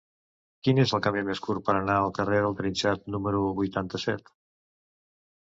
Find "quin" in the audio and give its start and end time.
0.67-0.79